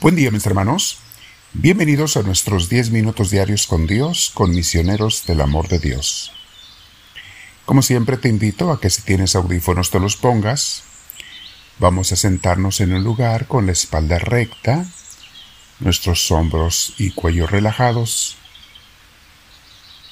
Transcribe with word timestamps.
Buen 0.00 0.16
día 0.16 0.30
mis 0.30 0.44
hermanos. 0.44 0.98
Bienvenidos 1.54 2.16
a 2.16 2.22
nuestros 2.22 2.68
10 2.68 2.90
minutos 2.90 3.30
diarios 3.30 3.66
con 3.66 3.86
Dios, 3.86 4.32
con 4.34 4.50
misioneros 4.50 5.24
del 5.24 5.40
amor 5.40 5.68
de 5.68 5.78
Dios. 5.78 6.32
Como 7.64 7.80
siempre 7.80 8.18
te 8.18 8.28
invito 8.28 8.70
a 8.70 8.80
que 8.80 8.90
si 8.90 9.02
tienes 9.02 9.34
audífonos 9.34 9.90
te 9.90 10.00
los 10.00 10.16
pongas. 10.16 10.82
Vamos 11.78 12.12
a 12.12 12.16
sentarnos 12.16 12.80
en 12.80 12.92
un 12.92 13.02
lugar 13.02 13.46
con 13.46 13.66
la 13.66 13.72
espalda 13.72 14.18
recta, 14.18 14.84
nuestros 15.80 16.30
hombros 16.30 16.94
y 16.98 17.12
cuello 17.12 17.46
relajados. 17.46 18.36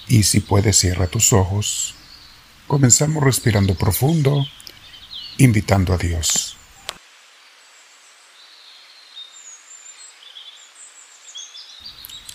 Y 0.07 0.23
si 0.23 0.41
puedes 0.41 0.79
cierra 0.79 1.09
tus 1.09 1.35
ojos. 1.35 1.97
Comenzamos 2.67 3.23
respirando 3.23 3.75
profundo, 3.75 4.47
invitando 5.37 5.93
a 5.93 5.99
Dios. 5.99 6.52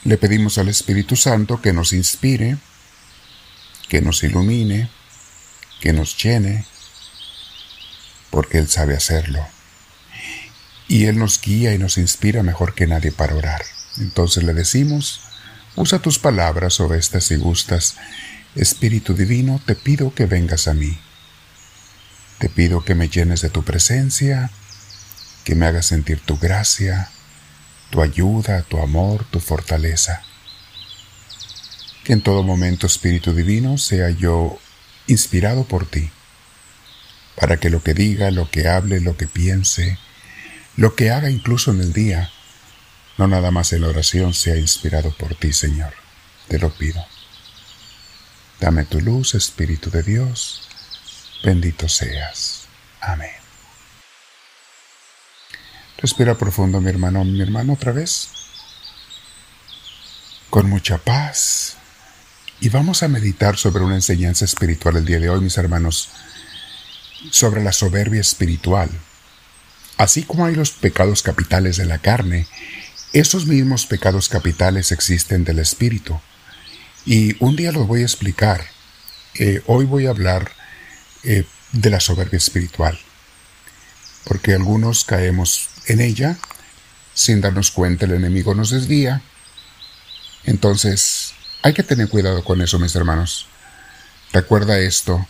Le 0.08 0.18
pedimos 0.18 0.58
al 0.58 0.70
Espíritu 0.70 1.18
Santo 1.18 1.62
que 1.62 1.74
nos 1.74 1.92
inspire, 1.92 2.56
que 3.90 4.02
nos 4.02 4.24
ilumine, 4.24 4.90
que 5.82 5.92
nos 5.92 6.16
llene, 6.16 6.64
porque 8.30 8.58
Él 8.58 8.70
sabe 8.70 8.96
hacerlo. 8.96 9.46
Y 10.88 11.08
Él 11.08 11.20
nos 11.20 11.42
guía 11.42 11.74
y 11.74 11.78
nos 11.78 11.98
inspira 11.98 12.42
mejor 12.42 12.74
que 12.74 12.88
nadie 12.88 13.12
para 13.12 13.36
orar. 13.36 13.62
Entonces 13.98 14.46
le 14.46 14.54
decimos, 14.54 15.20
usa 15.76 16.00
tus 16.00 16.20
palabras 16.20 16.80
o 16.80 16.94
estas 16.94 17.30
y 17.32 17.36
gustas. 17.36 17.98
Espíritu 18.56 19.14
Divino, 19.14 19.60
te 19.66 19.76
pido 19.76 20.16
que 20.16 20.26
vengas 20.26 20.70
a 20.70 20.74
mí. 20.74 20.98
Te 22.38 22.48
pido 22.48 22.86
que 22.86 22.96
me 22.96 23.10
llenes 23.10 23.42
de 23.42 23.50
tu 23.50 23.66
presencia, 23.66 24.52
que 25.44 25.56
me 25.56 25.66
hagas 25.66 25.88
sentir 25.88 26.22
tu 26.22 26.38
gracia, 26.38 27.10
tu 27.90 28.02
ayuda, 28.02 28.64
tu 28.64 28.80
amor, 28.80 29.26
tu 29.26 29.40
fortaleza. 29.40 30.24
Que 32.04 32.14
en 32.14 32.22
todo 32.22 32.44
momento, 32.44 32.88
Espíritu 32.88 33.34
Divino, 33.34 33.78
sea 33.78 34.10
yo 34.10 34.60
inspirado 35.08 35.64
por 35.64 35.86
ti, 35.86 36.10
para 37.36 37.58
que 37.58 37.70
lo 37.70 37.84
que 37.84 37.94
diga, 37.94 38.32
lo 38.32 38.50
que 38.50 38.68
hable, 38.68 39.00
lo 39.00 39.18
que 39.18 39.28
piense, 39.28 39.98
lo 40.76 40.96
que 40.96 41.12
haga 41.12 41.30
incluso 41.30 41.72
en 41.72 41.82
el 41.82 41.94
día, 41.94 42.30
no 43.18 43.28
nada 43.28 43.52
más 43.52 43.74
en 43.74 43.82
la 43.82 43.88
oración, 43.88 44.34
sea 44.34 44.58
inspirado 44.58 45.12
por 45.12 45.36
ti, 45.36 45.54
Señor. 45.54 45.94
Te 46.48 46.60
lo 46.60 46.70
pido. 46.74 47.04
Dame 48.60 48.86
tu 48.86 49.02
luz, 49.02 49.36
Espíritu 49.36 49.90
de 49.90 50.04
Dios. 50.04 50.68
Bendito 51.44 51.90
seas. 51.90 52.68
Amén. 53.02 53.47
Respira 55.98 56.38
profundo, 56.38 56.80
mi 56.80 56.90
hermano, 56.90 57.24
mi 57.26 57.42
hermano, 57.42 57.74
otra 57.74 57.92
vez. 57.92 58.30
Con 60.50 60.70
mucha 60.70 61.00
paz. 61.00 61.78
Y 62.60 62.70
vamos 62.70 63.02
a 63.02 63.08
meditar 63.08 63.58
sobre 63.58 63.84
una 63.84 63.96
enseñanza 63.96 64.46
espiritual 64.46 64.98
el 64.98 65.06
día 65.06 65.20
de 65.20 65.30
hoy, 65.30 65.42
mis 65.42 65.58
hermanos, 65.58 66.10
sobre 67.32 67.64
la 67.64 67.72
soberbia 67.72 68.22
espiritual. 68.22 68.90
Así 69.98 70.24
como 70.24 70.46
hay 70.46 70.56
los 70.56 70.72
pecados 70.72 71.24
capitales 71.24 71.78
de 71.78 71.86
la 71.86 71.98
carne, 71.98 72.48
esos 73.14 73.48
mismos 73.48 73.88
pecados 73.88 74.30
capitales 74.30 74.92
existen 74.92 75.44
del 75.44 75.60
espíritu. 75.60 76.20
Y 77.06 77.44
un 77.44 77.56
día 77.56 77.72
los 77.72 77.88
voy 77.88 78.02
a 78.02 78.06
explicar. 78.06 78.64
Eh, 79.36 79.62
hoy 79.66 79.86
voy 79.86 80.06
a 80.06 80.12
hablar 80.12 80.52
eh, 81.24 81.46
de 81.72 81.90
la 81.90 82.00
soberbia 82.00 82.38
espiritual 82.38 83.00
porque 84.28 84.54
algunos 84.54 85.06
caemos 85.06 85.70
en 85.88 86.02
ella, 86.02 86.38
sin 87.14 87.42
darnos 87.42 87.72
cuenta 87.72 88.06
el 88.06 88.14
enemigo 88.14 88.54
nos 88.54 88.70
desvía. 88.70 89.22
Entonces, 90.44 91.34
hay 91.64 91.74
que 91.74 91.84
tener 91.84 92.10
cuidado 92.10 92.44
con 92.44 92.62
eso, 92.62 92.80
mis 92.80 92.96
hermanos. 92.96 93.48
Recuerda 94.32 94.80
esto, 94.80 95.28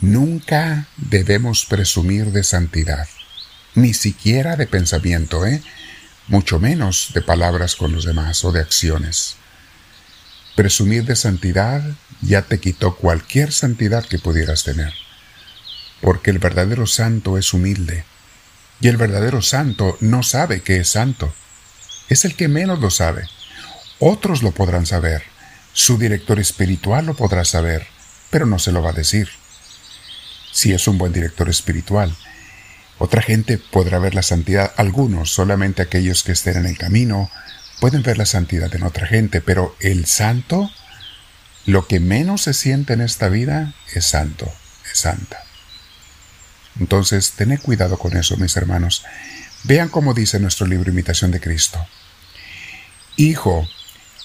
nunca 0.00 0.88
debemos 0.96 1.64
presumir 1.64 2.32
de 2.32 2.42
santidad, 2.42 3.06
ni 3.74 3.94
siquiera 3.94 4.56
de 4.56 4.66
pensamiento, 4.66 5.46
¿eh? 5.46 5.62
mucho 6.28 6.58
menos 6.58 7.10
de 7.14 7.22
palabras 7.22 7.76
con 7.76 7.92
los 7.92 8.04
demás 8.04 8.44
o 8.44 8.52
de 8.52 8.60
acciones. 8.60 9.36
Presumir 10.56 11.04
de 11.04 11.16
santidad 11.16 11.82
ya 12.20 12.42
te 12.42 12.58
quitó 12.58 12.96
cualquier 12.96 13.52
santidad 13.52 14.04
que 14.04 14.18
pudieras 14.18 14.64
tener, 14.64 14.92
porque 16.00 16.30
el 16.30 16.38
verdadero 16.38 16.86
santo 16.86 17.38
es 17.38 17.52
humilde, 17.52 18.04
y 18.80 18.88
el 18.88 18.96
verdadero 18.96 19.42
santo 19.42 19.96
no 20.00 20.22
sabe 20.22 20.62
que 20.62 20.78
es 20.78 20.90
santo. 20.90 21.32
Es 22.08 22.24
el 22.24 22.36
que 22.36 22.48
menos 22.48 22.80
lo 22.80 22.90
sabe. 22.90 23.28
Otros 23.98 24.42
lo 24.42 24.52
podrán 24.52 24.86
saber. 24.86 25.22
Su 25.72 25.98
director 25.98 26.38
espiritual 26.38 27.06
lo 27.06 27.14
podrá 27.14 27.44
saber, 27.44 27.86
pero 28.30 28.46
no 28.46 28.58
se 28.58 28.72
lo 28.72 28.82
va 28.82 28.90
a 28.90 28.94
decir. 28.94 29.28
Si 30.52 30.72
es 30.72 30.88
un 30.88 30.98
buen 30.98 31.12
director 31.12 31.48
espiritual, 31.48 32.14
otra 32.98 33.22
gente 33.22 33.58
podrá 33.58 33.98
ver 33.98 34.14
la 34.14 34.22
santidad, 34.22 34.72
algunos, 34.76 35.32
solamente 35.32 35.82
aquellos 35.82 36.24
que 36.24 36.32
estén 36.32 36.56
en 36.56 36.66
el 36.66 36.78
camino, 36.78 37.30
pueden 37.80 38.02
ver 38.02 38.18
la 38.18 38.26
santidad 38.26 38.74
en 38.74 38.82
otra 38.82 39.06
gente, 39.06 39.40
pero 39.40 39.76
el 39.80 40.06
santo, 40.06 40.70
lo 41.64 41.86
que 41.86 42.00
menos 42.00 42.42
se 42.42 42.54
siente 42.54 42.94
en 42.94 43.00
esta 43.00 43.28
vida 43.28 43.74
es 43.94 44.04
santo, 44.04 44.50
es 44.90 44.98
santa. 44.98 45.47
Entonces, 46.80 47.32
tened 47.32 47.60
cuidado 47.60 47.98
con 47.98 48.16
eso, 48.16 48.36
mis 48.36 48.56
hermanos. 48.56 49.04
Vean 49.64 49.88
cómo 49.88 50.14
dice 50.14 50.38
nuestro 50.38 50.66
libro 50.66 50.90
Imitación 50.90 51.30
de 51.30 51.40
Cristo. 51.40 51.84
Hijo, 53.16 53.68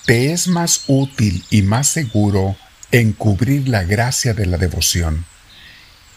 te 0.06 0.32
es 0.32 0.48
más 0.48 0.84
útil 0.88 1.44
y 1.50 1.62
más 1.62 1.88
seguro 1.88 2.56
encubrir 2.92 3.68
la 3.68 3.84
gracia 3.84 4.34
de 4.34 4.46
la 4.46 4.58
devoción, 4.58 5.26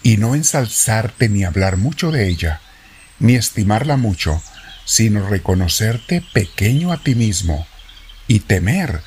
y 0.02 0.18
no 0.18 0.34
ensalzarte 0.34 1.28
ni 1.28 1.44
hablar 1.44 1.78
mucho 1.78 2.10
de 2.10 2.28
ella, 2.28 2.60
ni 3.18 3.34
estimarla 3.34 3.96
mucho, 3.96 4.42
sino 4.84 5.26
reconocerte 5.28 6.22
pequeño 6.32 6.92
a 6.92 7.02
ti 7.02 7.14
mismo 7.14 7.66
y 8.28 8.40
temer, 8.40 9.00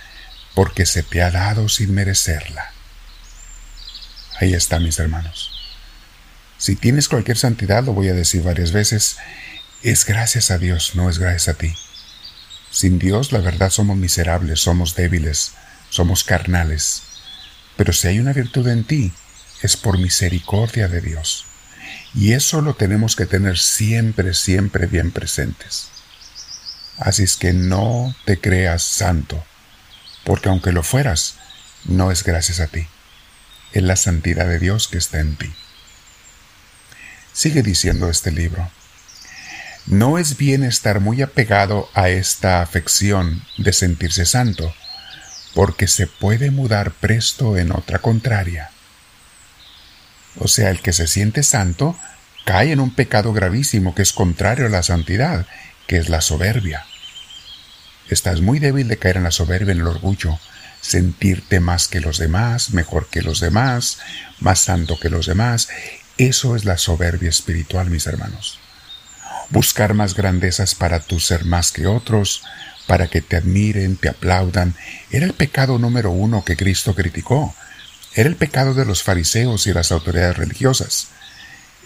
porque 0.55 0.85
se 0.85 1.03
te 1.03 1.21
ha 1.21 1.29
dado 1.29 1.69
sin 1.69 1.93
merecerla. 1.93 2.71
Ahí 4.39 4.53
está, 4.53 4.79
mis 4.79 4.97
hermanos. 4.97 5.58
Si 6.59 6.75
tienes 6.75 7.07
cualquier 7.07 7.37
santidad, 7.37 7.85
lo 7.85 7.93
voy 7.93 8.09
a 8.09 8.13
decir 8.13 8.43
varias 8.43 8.73
veces, 8.73 9.15
es 9.81 10.03
gracias 10.05 10.51
a 10.51 10.57
Dios, 10.57 10.91
no 10.93 11.09
es 11.09 11.17
gracias 11.17 11.47
a 11.47 11.57
ti. 11.57 11.73
Sin 12.69 12.99
Dios, 12.99 13.31
la 13.31 13.39
verdad, 13.39 13.69
somos 13.69 13.95
miserables, 13.95 14.59
somos 14.59 14.93
débiles, 14.93 15.53
somos 15.89 16.25
carnales. 16.25 17.03
Pero 17.77 17.93
si 17.93 18.09
hay 18.09 18.19
una 18.19 18.33
virtud 18.33 18.67
en 18.67 18.83
ti, 18.83 19.13
es 19.61 19.77
por 19.77 19.97
misericordia 19.99 20.89
de 20.89 20.99
Dios. 20.99 21.45
Y 22.13 22.33
eso 22.33 22.59
lo 22.59 22.75
tenemos 22.75 23.15
que 23.15 23.25
tener 23.25 23.57
siempre, 23.57 24.33
siempre 24.33 24.85
bien 24.85 25.11
presentes. 25.11 25.87
Así 26.97 27.23
es 27.23 27.37
que 27.37 27.53
no 27.53 28.13
te 28.25 28.37
creas 28.41 28.83
santo, 28.83 29.41
porque 30.25 30.49
aunque 30.49 30.73
lo 30.73 30.83
fueras, 30.83 31.35
no 31.85 32.11
es 32.11 32.25
gracias 32.25 32.59
a 32.59 32.67
ti. 32.67 32.85
Es 33.71 33.83
la 33.83 33.95
santidad 33.95 34.45
de 34.45 34.59
Dios 34.59 34.89
que 34.89 34.97
está 34.97 35.21
en 35.21 35.37
ti. 35.37 35.53
Sigue 37.39 37.63
diciendo 37.63 38.09
este 38.09 38.31
libro. 38.31 38.69
No 39.85 40.17
es 40.17 40.35
bien 40.35 40.65
estar 40.65 40.99
muy 40.99 41.21
apegado 41.21 41.89
a 41.93 42.09
esta 42.09 42.61
afección 42.61 43.45
de 43.57 43.71
sentirse 43.71 44.25
santo, 44.25 44.75
porque 45.55 45.87
se 45.87 46.05
puede 46.05 46.51
mudar 46.51 46.91
presto 46.91 47.55
en 47.55 47.71
otra 47.71 47.99
contraria. 47.99 48.71
O 50.37 50.49
sea, 50.49 50.69
el 50.69 50.81
que 50.81 50.91
se 50.91 51.07
siente 51.07 51.43
santo 51.43 51.97
cae 52.43 52.73
en 52.73 52.81
un 52.81 52.93
pecado 52.93 53.31
gravísimo 53.31 53.95
que 53.95 54.01
es 54.01 54.11
contrario 54.11 54.65
a 54.65 54.69
la 54.69 54.83
santidad, 54.83 55.47
que 55.87 55.95
es 55.95 56.09
la 56.09 56.19
soberbia. 56.19 56.85
Estás 58.09 58.41
muy 58.41 58.59
débil 58.59 58.89
de 58.89 58.97
caer 58.97 59.15
en 59.15 59.23
la 59.23 59.31
soberbia, 59.31 59.71
en 59.71 59.79
el 59.79 59.87
orgullo, 59.87 60.37
sentirte 60.81 61.61
más 61.61 61.87
que 61.87 62.01
los 62.01 62.17
demás, 62.17 62.71
mejor 62.71 63.07
que 63.09 63.21
los 63.21 63.39
demás, 63.39 63.99
más 64.41 64.59
santo 64.59 64.99
que 64.99 65.09
los 65.09 65.25
demás, 65.25 65.69
eso 66.19 66.57
es 66.57 66.65
la 66.65 66.77
soberbia 66.77 67.29
espiritual, 67.29 67.89
mis 67.89 68.05
hermanos. 68.05 68.59
Buscar 69.49 69.93
más 69.93 70.13
grandezas 70.15 70.75
para 70.75 70.99
tú 70.99 71.19
ser 71.21 71.45
más 71.45 71.71
que 71.71 71.87
otros, 71.87 72.43
para 72.87 73.07
que 73.07 73.21
te 73.21 73.37
admiren, 73.37 73.95
te 73.95 74.09
aplaudan, 74.09 74.75
era 75.11 75.25
el 75.25 75.33
pecado 75.33 75.79
número 75.79 76.11
uno 76.11 76.43
que 76.43 76.57
Cristo 76.57 76.93
criticó. 76.93 77.55
Era 78.13 78.27
el 78.27 78.35
pecado 78.35 78.73
de 78.73 78.83
los 78.83 79.01
fariseos 79.01 79.65
y 79.65 79.73
las 79.73 79.93
autoridades 79.93 80.37
religiosas. 80.37 81.07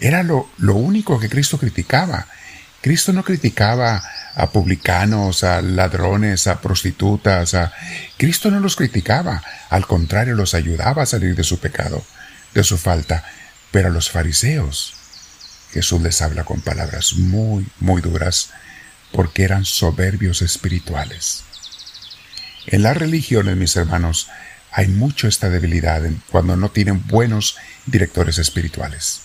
Era 0.00 0.24
lo, 0.24 0.50
lo 0.58 0.74
único 0.74 1.20
que 1.20 1.28
Cristo 1.28 1.58
criticaba. 1.58 2.26
Cristo 2.80 3.12
no 3.12 3.22
criticaba 3.22 4.02
a 4.34 4.50
publicanos, 4.50 5.44
a 5.44 5.62
ladrones, 5.62 6.48
a 6.48 6.60
prostitutas, 6.60 7.54
a... 7.54 7.72
Cristo 8.18 8.50
no 8.50 8.58
los 8.58 8.74
criticaba, 8.74 9.42
al 9.70 9.86
contrario 9.86 10.34
los 10.34 10.54
ayudaba 10.54 11.04
a 11.04 11.06
salir 11.06 11.36
de 11.36 11.44
su 11.44 11.60
pecado, 11.60 12.04
de 12.52 12.64
su 12.64 12.76
falta. 12.76 13.24
Pero 13.74 13.88
a 13.88 13.90
los 13.90 14.08
fariseos 14.08 14.94
Jesús 15.72 16.00
les 16.00 16.22
habla 16.22 16.44
con 16.44 16.60
palabras 16.60 17.14
muy, 17.14 17.66
muy 17.80 18.00
duras 18.00 18.50
porque 19.10 19.42
eran 19.42 19.64
soberbios 19.64 20.42
espirituales. 20.42 21.42
En 22.66 22.84
las 22.84 22.96
religiones, 22.96 23.56
mis 23.56 23.74
hermanos, 23.74 24.28
hay 24.70 24.86
mucho 24.86 25.26
esta 25.26 25.50
debilidad 25.50 26.02
cuando 26.30 26.54
no 26.54 26.70
tienen 26.70 27.04
buenos 27.08 27.56
directores 27.86 28.38
espirituales. 28.38 29.22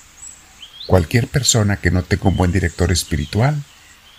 Cualquier 0.88 1.28
persona 1.28 1.78
que 1.78 1.92
no 1.92 2.02
tenga 2.02 2.30
un 2.30 2.36
buen 2.36 2.52
director 2.52 2.92
espiritual 2.92 3.64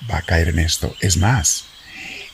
va 0.09 0.19
a 0.19 0.23
caer 0.23 0.50
en 0.50 0.61
esto. 0.61 0.94
Es 1.00 1.17
más, 1.17 1.65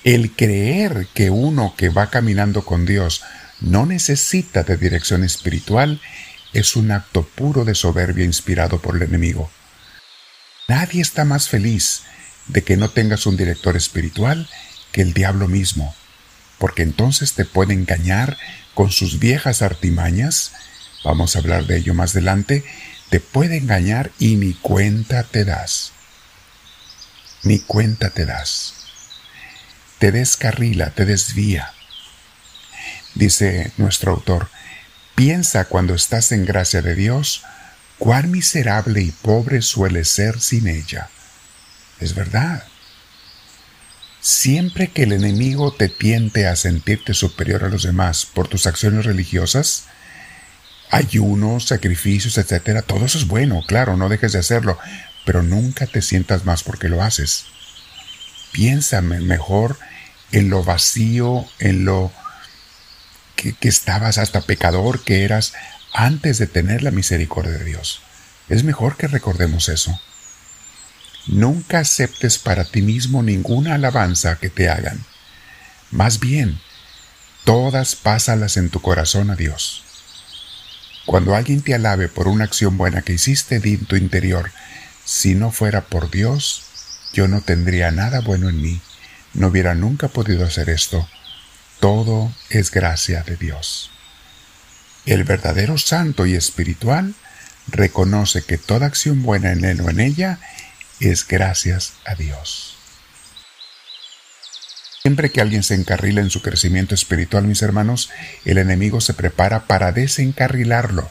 el 0.05 0.33
creer 0.33 1.09
que 1.15 1.31
uno 1.31 1.73
que 1.79 1.89
va 1.89 2.11
caminando 2.11 2.63
con 2.63 2.85
Dios 2.85 3.23
no 3.63 3.87
necesita 3.87 4.65
de 4.65 4.77
dirección 4.77 5.25
espiritual 5.25 5.99
es 6.57 6.75
un 6.75 6.91
acto 6.91 7.23
puro 7.23 7.67
de 7.67 7.75
soberbia 7.75 8.25
inspirado 8.25 8.81
por 8.81 8.97
el 8.97 9.03
enemigo. 9.03 9.51
Nadie 10.69 11.03
está 11.03 11.27
más 11.27 11.51
feliz 11.51 12.03
de 12.47 12.63
que 12.63 12.79
no 12.79 12.89
tengas 12.89 13.27
un 13.27 13.37
director 13.37 13.77
espiritual 13.77 14.49
que 14.91 15.03
el 15.03 15.13
diablo 15.13 15.49
mismo, 15.49 15.95
porque 16.59 16.83
entonces 16.83 17.35
te 17.35 17.45
puede 17.45 17.75
engañar 17.75 18.39
con 18.73 18.91
sus 18.91 19.19
viejas 19.19 19.61
artimañas, 19.61 20.53
vamos 21.05 21.37
a 21.37 21.41
hablar 21.41 21.67
de 21.67 21.77
ello 21.77 21.93
más 21.93 22.13
adelante, 22.13 22.65
te 23.11 23.21
puede 23.21 23.59
engañar 23.59 24.11
y 24.19 24.37
ni 24.37 24.55
cuenta 24.55 25.25
te 25.25 25.45
das. 25.45 25.93
Ni 27.43 27.59
cuenta 27.59 28.09
te 28.11 28.25
das. 28.25 28.73
Te 29.99 30.11
descarrila, 30.11 30.91
te 30.91 31.05
desvía. 31.05 31.75
Dice 33.15 33.73
nuestro 33.77 34.13
autor, 34.13 34.49
piensa 35.17 35.65
cuando 35.65 35.95
estás 35.95 36.31
en 36.31 36.45
gracia 36.45 36.83
de 36.83 36.95
Dios, 36.95 37.43
cuán 37.99 38.31
miserable 38.31 39.01
y 39.01 39.11
pobre 39.11 39.63
suele 39.63 40.05
ser 40.05 40.41
sin 40.41 40.69
ella. 40.69 41.09
Es 41.99 42.15
verdad. 42.15 42.63
Siempre 44.21 44.89
que 44.89 45.05
el 45.05 45.13
enemigo 45.13 45.73
te 45.73 45.89
tiente 45.89 46.47
a 46.47 46.55
sentirte 46.55 47.15
superior 47.15 47.65
a 47.65 47.69
los 47.69 47.83
demás 47.83 48.27
por 48.27 48.47
tus 48.47 48.67
acciones 48.67 49.05
religiosas, 49.05 49.85
ayunos, 50.91 51.67
sacrificios, 51.67 52.37
etcétera, 52.37 52.83
todo 52.83 53.07
eso 53.07 53.19
es 53.19 53.27
bueno, 53.27 53.63
claro, 53.67 53.97
no 53.97 54.09
dejes 54.09 54.33
de 54.33 54.41
hacerlo, 54.41 54.79
pero 55.25 55.43
nunca 55.43 55.87
te 55.87 56.03
sientas 56.03 56.45
más 56.45 56.63
porque 56.63 56.89
lo 56.89 57.03
haces. 57.03 57.47
Piénsame 58.53 59.21
mejor 59.21 59.79
en 60.33 60.51
lo 60.51 60.63
vacío, 60.63 61.47
en 61.59 61.85
lo 61.85 62.13
que, 63.53 63.59
que 63.59 63.69
estabas 63.69 64.19
hasta 64.19 64.41
pecador 64.41 65.03
que 65.03 65.25
eras 65.25 65.53
antes 65.93 66.39
de 66.39 66.47
tener 66.47 66.83
la 66.83 66.91
misericordia 66.91 67.53
de 67.53 67.65
Dios. 67.65 68.01
Es 68.49 68.65
mejor 68.65 68.97
que 68.97 69.09
recordemos 69.09 69.69
eso. 69.69 69.99
Nunca 71.27 71.81
aceptes 71.81 72.39
para 72.39 72.65
ti 72.65 72.83
mismo 72.83 73.23
ninguna 73.23 73.75
alabanza 73.75 74.37
que 74.39 74.49
te 74.49 74.69
hagan. 74.69 75.05
Más 75.91 76.21
bien, 76.21 76.61
todas 77.45 77.97
pásalas 77.97 78.57
en 78.57 78.71
tu 78.71 78.81
corazón 78.81 79.31
a 79.31 79.37
Dios. 79.37 79.83
Cuando 81.07 81.35
alguien 81.35 81.63
te 81.63 81.75
alabe 81.75 82.09
por 82.09 82.29
una 82.29 82.45
acción 82.45 82.77
buena 82.77 83.03
que 83.03 83.13
hiciste 83.13 83.57
en 83.57 83.87
tu 83.87 83.97
interior, 83.97 84.51
si 85.05 85.35
no 85.35 85.53
fuera 85.53 85.83
por 85.83 86.11
Dios, 86.11 86.63
yo 87.13 87.29
no 87.29 87.41
tendría 87.41 87.93
nada 87.93 88.21
bueno 88.21 88.49
en 88.49 88.61
mí, 88.61 88.81
no 89.33 89.49
hubiera 89.49 89.75
nunca 89.75 90.09
podido 90.09 90.45
hacer 90.45 90.69
esto. 90.69 91.09
Todo 91.81 92.33
es 92.51 92.71
gracia 92.71 93.23
de 93.23 93.37
Dios. 93.37 93.91
El 95.05 95.25
verdadero 95.25 95.79
santo 95.79 96.27
y 96.27 96.35
espiritual 96.35 97.15
reconoce 97.69 98.43
que 98.43 98.59
toda 98.59 98.87
acción 98.87 99.23
buena 99.23 99.53
en 99.53 99.65
él 99.65 99.81
o 99.81 99.91
en 99.91 100.01
ella 100.01 100.39
es 101.01 101.27
gracias 101.27 101.93
a 102.05 102.15
Dios. 102.15 102.77
Siempre 105.03 105.31
que 105.31 105.41
alguien 105.41 105.63
se 105.63 105.75
encarrila 105.75 106.21
en 106.21 106.31
su 106.31 106.43
crecimiento 106.43 106.95
espiritual, 106.95 107.45
mis 107.45 107.63
hermanos, 107.63 108.11
el 108.45 108.59
enemigo 108.59 109.01
se 109.01 109.15
prepara 109.15 109.67
para 109.67 109.93
desencarrilarlo 109.93 111.09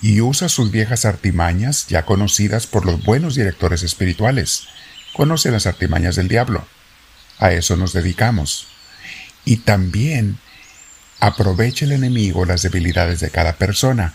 y 0.00 0.20
usa 0.22 0.48
sus 0.48 0.70
viejas 0.70 1.04
artimañas 1.04 1.86
ya 1.88 2.06
conocidas 2.06 2.66
por 2.66 2.86
los 2.86 3.04
buenos 3.04 3.34
directores 3.34 3.82
espirituales. 3.82 4.68
Conoce 5.12 5.50
las 5.50 5.66
artimañas 5.66 6.16
del 6.16 6.28
diablo. 6.28 6.66
A 7.38 7.52
eso 7.52 7.76
nos 7.76 7.92
dedicamos. 7.92 8.71
Y 9.44 9.58
también 9.58 10.38
aprovecha 11.20 11.84
el 11.84 11.92
enemigo 11.92 12.44
las 12.44 12.62
debilidades 12.62 13.20
de 13.20 13.30
cada 13.30 13.54
persona 13.54 14.14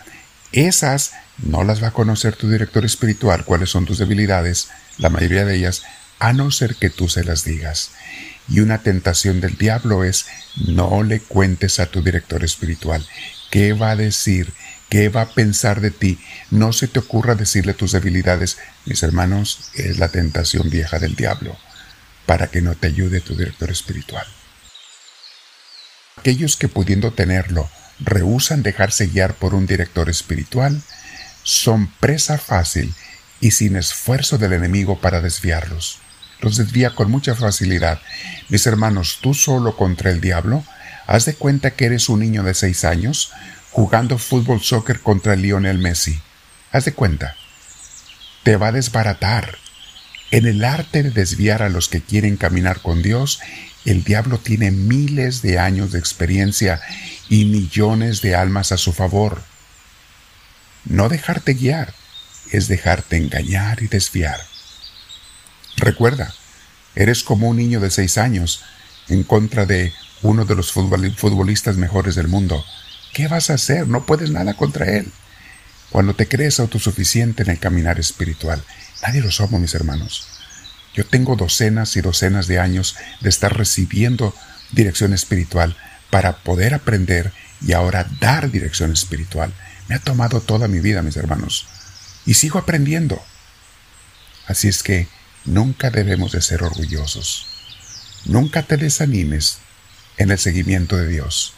esas 0.52 1.12
no 1.38 1.62
las 1.62 1.82
va 1.82 1.88
a 1.88 1.92
conocer 1.92 2.36
tu 2.36 2.50
director 2.50 2.84
espiritual, 2.84 3.44
cuáles 3.44 3.70
son 3.70 3.84
tus 3.84 3.98
debilidades, 3.98 4.68
la 4.96 5.10
mayoría 5.10 5.44
de 5.44 5.56
ellas, 5.56 5.82
a 6.18 6.32
no 6.32 6.50
ser 6.50 6.74
que 6.76 6.90
tú 6.90 7.08
se 7.08 7.24
las 7.24 7.44
digas. 7.44 7.90
Y 8.48 8.60
una 8.60 8.78
tentación 8.78 9.40
del 9.40 9.56
diablo 9.56 10.04
es 10.04 10.26
no 10.66 11.02
le 11.02 11.20
cuentes 11.20 11.80
a 11.80 11.86
tu 11.86 12.02
director 12.02 12.44
espiritual. 12.44 13.06
¿Qué 13.50 13.74
va 13.74 13.90
a 13.90 13.96
decir? 13.96 14.52
¿Qué 14.88 15.10
va 15.10 15.22
a 15.22 15.34
pensar 15.34 15.82
de 15.82 15.90
ti? 15.90 16.18
No 16.50 16.72
se 16.72 16.88
te 16.88 16.98
ocurra 16.98 17.34
decirle 17.34 17.74
tus 17.74 17.92
debilidades. 17.92 18.56
Mis 18.86 19.02
hermanos, 19.02 19.70
es 19.74 19.98
la 19.98 20.08
tentación 20.08 20.70
vieja 20.70 20.98
del 20.98 21.14
diablo, 21.14 21.58
para 22.24 22.46
que 22.46 22.62
no 22.62 22.74
te 22.74 22.86
ayude 22.86 23.20
tu 23.20 23.36
director 23.36 23.70
espiritual. 23.70 24.26
Aquellos 26.18 26.56
que 26.56 26.66
pudiendo 26.66 27.12
tenerlo, 27.12 27.70
rehusan 28.00 28.64
dejarse 28.64 29.06
guiar 29.06 29.34
por 29.34 29.54
un 29.54 29.66
director 29.66 30.10
espiritual, 30.10 30.82
son 31.44 31.92
presa 32.00 32.38
fácil 32.38 32.92
y 33.40 33.52
sin 33.52 33.76
esfuerzo 33.76 34.36
del 34.36 34.52
enemigo 34.52 35.00
para 35.00 35.20
desviarlos. 35.20 36.00
Los 36.40 36.56
desvía 36.56 36.90
con 36.96 37.08
mucha 37.08 37.36
facilidad. 37.36 38.00
Mis 38.48 38.66
hermanos, 38.66 39.20
tú 39.22 39.32
solo 39.32 39.76
contra 39.76 40.10
el 40.10 40.20
diablo, 40.20 40.64
haz 41.06 41.24
de 41.24 41.34
cuenta 41.34 41.70
que 41.70 41.86
eres 41.86 42.08
un 42.08 42.18
niño 42.18 42.42
de 42.42 42.54
seis 42.54 42.84
años 42.84 43.30
jugando 43.70 44.18
fútbol 44.18 44.60
soccer 44.60 44.98
contra 45.00 45.36
Lionel 45.36 45.78
Messi. 45.78 46.20
Haz 46.72 46.86
de 46.86 46.94
cuenta. 46.94 47.36
Te 48.42 48.56
va 48.56 48.68
a 48.68 48.72
desbaratar. 48.72 49.56
En 50.30 50.46
el 50.46 50.64
arte 50.64 51.02
de 51.02 51.10
desviar 51.10 51.62
a 51.62 51.70
los 51.70 51.88
que 51.88 52.02
quieren 52.02 52.36
caminar 52.36 52.80
con 52.80 53.02
Dios, 53.02 53.40
el 53.84 54.04
diablo 54.04 54.38
tiene 54.38 54.70
miles 54.70 55.40
de 55.40 55.58
años 55.58 55.92
de 55.92 55.98
experiencia 55.98 56.80
y 57.30 57.46
millones 57.46 58.20
de 58.20 58.34
almas 58.34 58.72
a 58.72 58.76
su 58.76 58.92
favor. 58.92 59.42
No 60.84 61.08
dejarte 61.08 61.54
guiar 61.54 61.94
es 62.50 62.68
dejarte 62.68 63.16
engañar 63.16 63.82
y 63.82 63.88
desviar. 63.88 64.40
Recuerda, 65.76 66.34
eres 66.94 67.22
como 67.22 67.48
un 67.48 67.56
niño 67.56 67.80
de 67.80 67.90
seis 67.90 68.18
años 68.18 68.62
en 69.08 69.22
contra 69.22 69.64
de 69.64 69.92
uno 70.22 70.44
de 70.44 70.54
los 70.54 70.72
futbolistas 70.72 71.76
mejores 71.76 72.14
del 72.14 72.28
mundo. 72.28 72.64
¿Qué 73.14 73.28
vas 73.28 73.48
a 73.48 73.54
hacer? 73.54 73.86
No 73.86 74.04
puedes 74.04 74.30
nada 74.30 74.54
contra 74.54 74.86
él. 74.86 75.10
Cuando 75.90 76.14
te 76.14 76.28
crees 76.28 76.60
autosuficiente 76.60 77.42
en 77.42 77.50
el 77.50 77.58
caminar 77.58 77.98
espiritual, 77.98 78.62
nadie 79.02 79.20
lo 79.20 79.30
somos, 79.30 79.60
mis 79.60 79.74
hermanos. 79.74 80.26
Yo 80.94 81.06
tengo 81.06 81.36
docenas 81.36 81.96
y 81.96 82.00
docenas 82.00 82.46
de 82.46 82.58
años 82.58 82.96
de 83.20 83.28
estar 83.28 83.56
recibiendo 83.56 84.34
dirección 84.72 85.12
espiritual 85.12 85.76
para 86.10 86.38
poder 86.38 86.74
aprender 86.74 87.32
y 87.64 87.72
ahora 87.72 88.06
dar 88.20 88.50
dirección 88.50 88.92
espiritual. 88.92 89.52
Me 89.88 89.94
ha 89.94 89.98
tomado 90.00 90.40
toda 90.40 90.68
mi 90.68 90.80
vida, 90.80 91.02
mis 91.02 91.16
hermanos, 91.16 91.66
y 92.26 92.34
sigo 92.34 92.58
aprendiendo. 92.58 93.22
Así 94.46 94.68
es 94.68 94.82
que 94.82 95.08
nunca 95.44 95.90
debemos 95.90 96.32
de 96.32 96.42
ser 96.42 96.62
orgullosos. 96.62 97.46
Nunca 98.24 98.62
te 98.62 98.76
desanimes 98.76 99.58
en 100.16 100.30
el 100.30 100.38
seguimiento 100.38 100.96
de 100.96 101.08
Dios, 101.08 101.54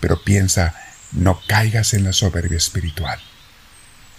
pero 0.00 0.22
piensa, 0.22 0.74
no 1.12 1.40
caigas 1.46 1.94
en 1.94 2.04
la 2.04 2.12
soberbia 2.12 2.56
espiritual. 2.56 3.20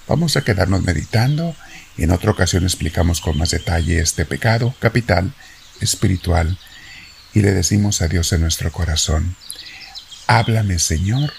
Vamos 0.10 0.36
a 0.38 0.44
quedarnos 0.44 0.82
meditando 0.82 1.56
y 1.96 2.04
en 2.04 2.10
otra 2.10 2.32
ocasión 2.32 2.63
explicamos 2.63 3.22
con 3.22 3.38
más 3.38 3.51
detalle 3.51 4.00
este 4.00 4.25
pecado 4.25 4.74
capital 4.80 5.36
espiritual 5.82 6.58
y 7.36 7.42
le 7.42 7.51
decimos 7.51 8.01
a 8.01 8.08
Dios 8.08 8.34
en 8.34 8.42
nuestro 8.42 8.72
corazón, 8.72 9.36
Háblame, 10.25 10.80
Señor, 10.80 11.32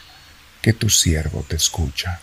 que 0.63 0.73
tu 0.73 0.89
siervo 0.89 1.45
te 1.49 1.57
escucha. 1.57 2.21